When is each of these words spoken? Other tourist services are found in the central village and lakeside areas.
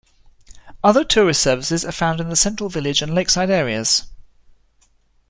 Other 0.83 1.03
tourist 1.03 1.43
services 1.43 1.85
are 1.85 1.91
found 1.91 2.19
in 2.19 2.29
the 2.29 2.35
central 2.35 2.69
village 2.69 3.03
and 3.03 3.13
lakeside 3.13 3.51
areas. 3.51 4.05